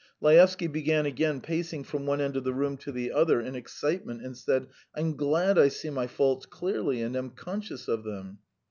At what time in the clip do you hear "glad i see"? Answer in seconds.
5.15-5.91